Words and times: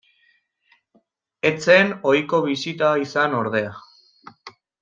Ez 1.51 1.53
zen 1.67 1.93
ohiko 2.13 2.41
bisita 2.49 2.91
izan 3.05 3.39
ordea. 3.45 3.79